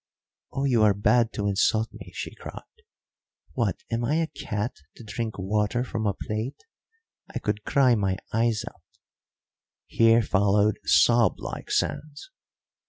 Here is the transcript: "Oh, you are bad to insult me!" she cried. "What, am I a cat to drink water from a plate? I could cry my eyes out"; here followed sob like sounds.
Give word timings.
"Oh, 0.51 0.63
you 0.63 0.81
are 0.81 0.95
bad 0.95 1.31
to 1.33 1.47
insult 1.47 1.89
me!" 1.93 2.11
she 2.15 2.33
cried. 2.33 2.63
"What, 3.53 3.83
am 3.91 4.03
I 4.03 4.15
a 4.15 4.25
cat 4.25 4.73
to 4.95 5.03
drink 5.03 5.37
water 5.37 5.83
from 5.83 6.07
a 6.07 6.15
plate? 6.15 6.63
I 7.31 7.37
could 7.37 7.65
cry 7.65 7.93
my 7.93 8.17
eyes 8.33 8.65
out"; 8.67 8.81
here 9.85 10.23
followed 10.23 10.79
sob 10.85 11.35
like 11.39 11.69
sounds. 11.69 12.31